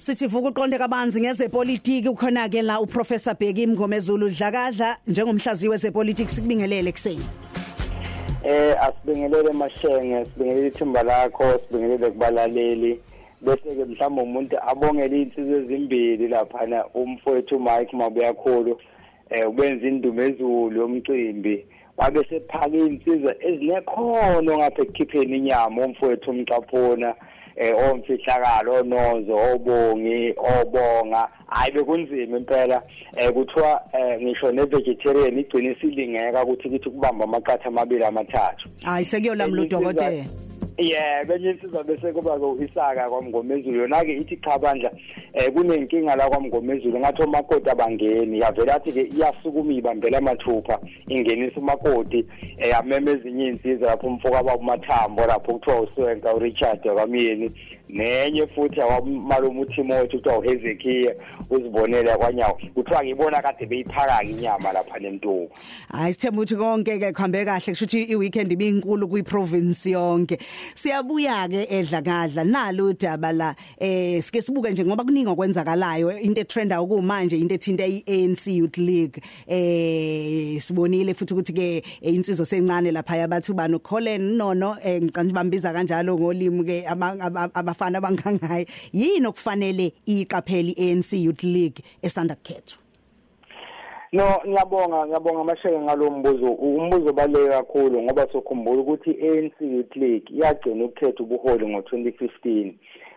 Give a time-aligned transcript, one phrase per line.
[0.00, 2.08] sithi vuka uqonde kabanzi ngezepolitiki.
[2.08, 6.30] Ukhona ke la uprofessor Bheki Mngomezulu dlakadla njengomhlaziyi wezepolitiki.
[6.30, 7.24] Sikubingelele kuseni
[8.44, 13.00] eh asibingelele mashenge sibingelele ithimba lakho sibingelele kubalaleli.
[13.42, 18.80] Bese ke mhlawumbe umuntu abongele insizwe ezimbili laphana umfowethu Mike Mabuyakhulu
[19.30, 21.66] eh ubenza indumezulu yomcimbi.
[21.96, 27.14] Wabe sephaka insizwa ezinekhono ngapha ekukhipheni inyama umfowethu umcaphona
[27.60, 31.28] eh omfihlakalo onozo obongi obonga.
[31.46, 32.82] Hayi bekunzima impela.
[33.16, 38.68] Eh kuthiwa eh, ngisho ne vegetarian igcina isilingeka ukuthi kithi kubamba amaqatha amabili amathathu.
[38.84, 40.24] Hayi sekuyolami udokotela
[40.80, 43.80] yeah benye insizwa bese kuba ke isaka kwamngomezulu.
[43.80, 44.90] Yona ke ithi cha bandla
[45.34, 46.98] eh kunenkinga la kwamngomezulu.
[46.98, 52.24] Ngathi omakoti abangeni yavela athi ke iyasukuma ibambela amathupha ingenisa umakoti
[52.58, 57.50] eh ameme ezinye insizwa lapho umfoka abakumathambo lapho kuthiwa uSwenka uRichard kwamyeni
[57.92, 61.14] nenye futhi awamalume uTimothy kuthiwa uHezekiah
[61.50, 65.50] uzibonele kwanyawo kuthiwa ngibona kade beyiphaka inyama lapha nentuku
[65.88, 70.38] hayi sithemba ukuthi konke ke kuhambe kahle kusho ukuthi iweekend ibinkulu kwiprovince yonke.
[70.74, 76.18] Siyabuya ke edla kadla nalo udaba la eh sike sibuke nje ngoba kuningi okwenzakalayo.
[76.20, 79.22] Into etrenda ukumanje into ethinta iANC Youth League.
[79.46, 83.78] Eh sibonile futhi ukuthi ke insizwe sencane lapha yabathu bano.
[83.78, 86.84] Colin nono eh ngicanje bambiza kanjalo ngolimi ke
[87.80, 92.78] abafana abangangayi yini okufanele iqapheli iANC Youth League esanda kukhethwa?
[94.12, 96.52] No ngiyabonga ngiyabonga amasheke ngalo mbuzo.
[96.52, 102.72] Umbuzo obaleke kakhulu ngoba sokhumbula ukuthi ANC Youth League yagcina ukukhetha ubuholi ngo2015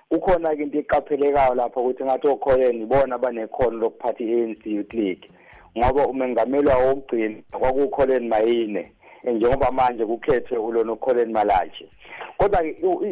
[0.09, 5.29] kukhona ke into eqaphelekayo lapha ukuthi ngathi okholeni ibona abanekhono lokuphatha iANC Youth League.
[5.77, 8.91] Ngoba umengameli wokugcina kwakukholeni mayine.
[9.23, 11.89] Njengoba manje kukhethwe ulona ukholeni malachi
[12.43, 12.63] kodwa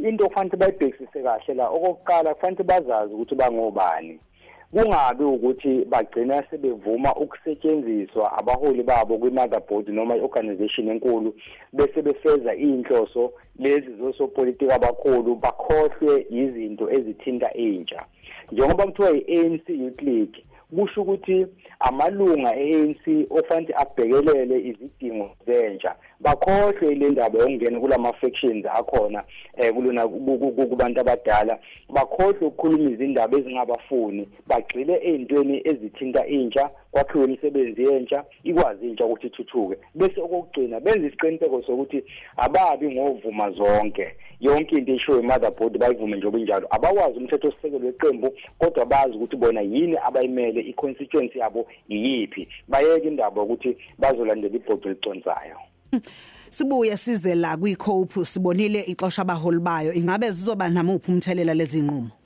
[0.10, 4.20] into okufanele bayibhekisise kahle la okokuqala kufanele bazazi ukuthi bangobani.
[4.72, 11.34] Kungabi ukuthi bagcina sebevuma ukusetshenziswa abaholi babo kwi-motherboard noma i-organization enkulu
[11.74, 18.06] bese befeza inhloso lezi zosopolitiki abakhulu bakhohlwe izinto ezithinta intsha.
[18.52, 20.46] Njengoba kuthiwa i-ANC Youth League
[20.76, 21.48] kusho ukuthi
[21.80, 29.24] amalunga e-ANC ofanele abhekelele izidingo zentsha bakhohlwe ile ndaba yokungena kulama factions akhona
[29.58, 31.60] eh kulona kubantu abadala.
[31.90, 39.78] Bakhohlwe ukukhuluma izindaba ezingabafuni bagxile ezintweni ezithinta intsha kwakhiwe imisebenzi yentsha ikwazi intsha ukuthi ithuthuke.
[39.96, 42.04] Bese okugcina benza isiqiniseko sokuthi
[42.38, 44.16] ababi ngovuma zonke.
[44.40, 49.62] Yonke into eshiwo i-motherboard bayivume njengoba injalo abakwazi umthetho osisekelo weqembu kodwa bazi ukuthi bona
[49.62, 55.58] yini abayimele i-constituency yabo yiyiphi bayeke indaba ukuthi bazolandela ibhodo eliconsayo
[56.50, 59.94] Sibuye size la kwiCope sibonile ixosha abaholi bayo.
[59.94, 62.21] Ingabe zizoba namuphi umthelela lezi nqumo?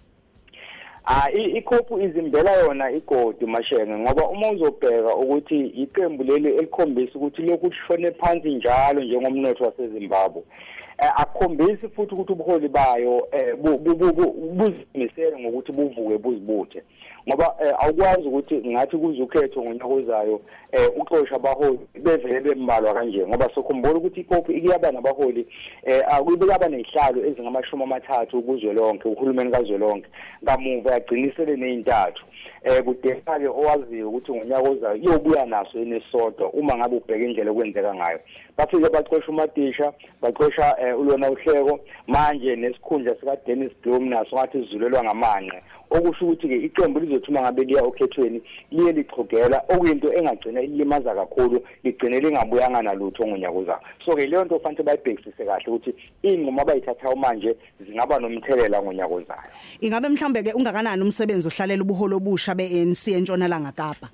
[1.07, 7.69] Ah iCope izimbela yona igodi mashenge ngoba uma uzobheka ukuthi iqembu leli elikhombisa ukuthi lokhu
[7.69, 16.17] kushone phansi njalo njengomnotho waseZimbabwe eh, akukhombisi futhi ukuthi ubuholi bayo eh, buzimisele ngokuthi buvuke
[16.17, 16.83] buzibuthe.
[17.27, 20.41] Ngoba eh, awukwazi ukuthi ngathi kuze ukhetho ngonyaka ozayo
[20.71, 23.27] eh uxosha abaholi bevele bembalwa kanje.
[23.27, 25.47] Ngoba sokhumbula ukuthi iPope ikuyaba nabaholi
[25.83, 30.07] eh akuyibekaba nezihlalo ezingamashumi amathathu kuzwe lonke uhulumeni kazwe lonke
[30.45, 32.23] kamuva yagcinisele nezintathu
[32.63, 37.95] eh kudeka ke owaziyo ukuthi ngonyaka ozayo iyobuya naso enesodwa uma ngabe ubheka indlela okwenzeka
[37.95, 38.19] ngayo.
[38.57, 41.79] Bafike baqosha umadisha baqosha eh, ulona uhleko.
[42.07, 45.61] Manje nesikhundla sika Dennis Blom naso ngathi sizulelwa ngamanqe.
[45.97, 48.41] Okusho ukuthi ke iqembu lizothuma ngabe liya okhethweni
[48.71, 53.79] liye lichogela okuyinto engagcina ilimaza kakhulu ligcine lingabuyanga nalutho ngonyaka ozayo.
[54.01, 59.51] So ke leyo nto fanele bayibhekisise kahle ukuthi inqoma abayithathayo manje zingaba nomthelela ngonyaka ozayo.
[59.81, 64.09] Ingabe mhlambe ke ungakanani umsebenzi ohlalela ubuholo obusha beANC entshonalanga Kapa?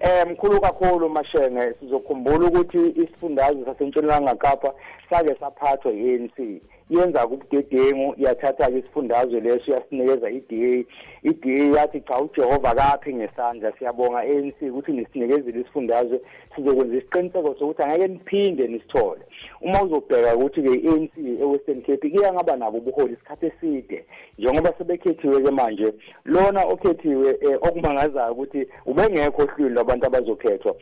[0.00, 4.74] Eh mkhulu kakhulu mashenge sizokhumbula ukuthi isifundazwe sasentshonalanga Kapa
[5.10, 6.60] sake saphathwa yiANC
[6.90, 10.84] yenza kubudedengu iyathatha ke isifundazwe leso yasinikeza iDA
[11.22, 13.72] iDA yathi cha uJehova kaphi ngesandla.
[13.78, 16.20] Siyabonga ANC ukuthi nisinikezile isifundazwe
[16.56, 19.20] sizokwenza isiqiniseko sokuthi angeke niphinde nisithole.
[19.60, 24.04] Uma uzobheka ukuthi ke ANC eWestern Cape kuya ngaba nabo ubuholi isikhathi eside.
[24.38, 25.94] Njengoba sebekhethiwe ke manje
[26.24, 30.74] lona okhethiwe eh, okumangazayo ukuthi ubengekho ohlwini labantu abazokhethwa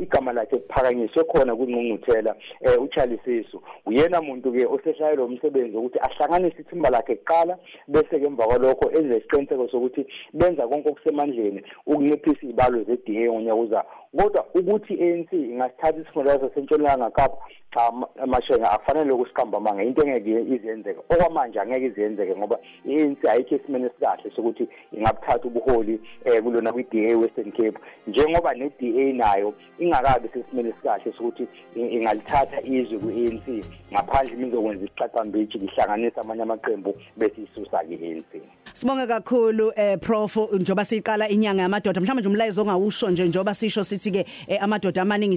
[0.00, 6.60] igama lakhe kuphakanyiswe khona kwingqungquthela eh, uCharles Sisu uyena muntu ke oseshayela umsebenzi ukuthi ahlanganise
[6.60, 7.58] ithimba lakhe kuqala
[7.88, 13.84] bese ke emva kwalokho enze isiqiniseko sokuthi benza konke okusemandleni ukunciphisa izibalo ze-DA ngonyaka uzayo
[14.16, 17.38] kodwa ukuthi i-ANC ingasithatha isifundazwe sentshonalanga kapa
[17.74, 23.86] cha amashenga akufanele ukusiqamba manga into engeke izenzeke okwamanje angeke izenzeke ngoba i-ANC ayikho esimeni
[23.86, 27.78] esikahle sokuthi ingabuthatha ubuholi eh kulona kwi-DA Western Cape.
[28.06, 33.46] Njengoba ne-DA nayo ingakabi sesimeni esikahle sokuthi ingalithatha izwe ku-ANC
[33.92, 38.32] ngaphandle imizokwenza isiqaqambiji lihlanganisa amanye amaqembu bese isusa ke i-ANC
[38.78, 43.84] Sibonga kakhulu eh prof njoba siqala inyanga yamadoda mhlawumbe nje umlayezo ongawusho nje njoba sisho
[43.84, 45.36] sithi ke eh, amadoda amaningi